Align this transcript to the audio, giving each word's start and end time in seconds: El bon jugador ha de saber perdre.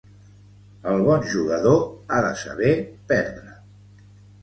El 0.91 1.03
bon 1.09 1.27
jugador 1.35 1.79
ha 2.17 2.25
de 2.31 2.35
saber 2.47 2.75
perdre. 3.15 3.59